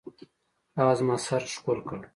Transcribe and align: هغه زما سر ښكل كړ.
هغه 0.77 0.93
زما 0.99 1.15
سر 1.25 1.41
ښكل 1.53 1.79
كړ. 1.87 1.99